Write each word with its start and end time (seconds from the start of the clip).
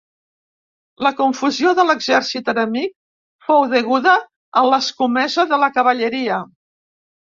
La 1.07 1.11
confusió 1.19 1.73
de 1.81 1.85
l'exèrcit 1.91 2.51
enemic 2.55 2.97
fou 3.51 3.69
deguda 3.77 4.17
a 4.65 4.69
l'escomesa 4.73 5.51
de 5.55 5.65
la 5.67 5.75
cavalleria. 5.81 6.47